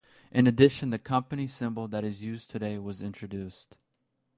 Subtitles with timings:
[0.31, 3.77] In addition, the company symbol that is used today was introduced.